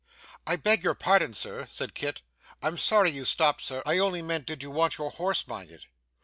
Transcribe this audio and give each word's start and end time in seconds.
'I 0.47 0.55
beg 0.55 0.83
your 0.83 0.95
pardon, 0.95 1.35
sir,' 1.35 1.67
said 1.69 1.93
Kit. 1.93 2.23
'I'm 2.63 2.79
sorry 2.79 3.11
you 3.11 3.23
stopped, 3.23 3.61
sir. 3.61 3.83
I 3.85 3.99
only 3.99 4.23
meant 4.23 4.47
did 4.47 4.63
you 4.63 4.71
want 4.71 4.97
your 4.97 5.11
horse 5.11 5.45
minded. 5.47 5.85